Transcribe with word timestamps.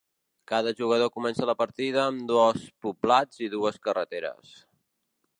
Cada 0.51 0.71
jugador 0.77 1.11
comença 1.17 1.49
la 1.49 1.55
partida 1.59 1.99
amb 2.03 2.23
dos 2.31 2.63
poblats 2.85 3.43
i 3.49 3.53
dues 3.57 3.77
carreteres. 3.89 4.57